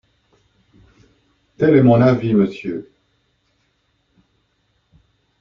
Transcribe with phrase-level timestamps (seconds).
[1.59, 2.91] Tel est mon avis, Monsieur!